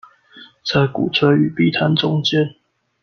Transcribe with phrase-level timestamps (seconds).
[0.65, 2.55] 在鼓吹與避談中間